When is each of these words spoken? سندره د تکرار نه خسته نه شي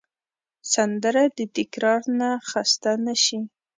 سندره 0.73 1.23
د 1.37 1.39
تکرار 1.55 2.01
نه 2.19 2.29
خسته 2.49 2.91
نه 3.05 3.15
شي 3.23 3.39